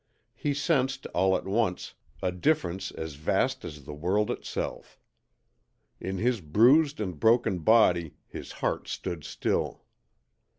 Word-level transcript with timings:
He 0.33 0.55
sensed, 0.55 1.05
all 1.13 1.37
at 1.37 1.45
once, 1.45 1.93
a 2.23 2.31
difference 2.31 2.89
as 2.89 3.13
vast 3.13 3.63
as 3.63 3.83
the 3.83 3.93
world 3.93 4.31
itself. 4.31 4.99
In 5.99 6.17
his 6.17 6.41
bruised 6.41 6.99
and 6.99 7.19
broken 7.19 7.59
body 7.59 8.15
his 8.27 8.53
heart 8.53 8.87
stood 8.87 9.23
still. 9.23 9.83